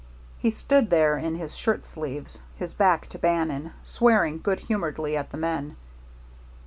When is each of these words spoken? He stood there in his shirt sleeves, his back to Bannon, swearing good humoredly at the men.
He 0.39 0.49
stood 0.49 0.89
there 0.89 1.15
in 1.19 1.35
his 1.35 1.55
shirt 1.55 1.85
sleeves, 1.85 2.41
his 2.55 2.73
back 2.73 3.05
to 3.09 3.19
Bannon, 3.19 3.73
swearing 3.83 4.41
good 4.41 4.61
humoredly 4.61 5.15
at 5.15 5.29
the 5.29 5.37
men. 5.37 5.75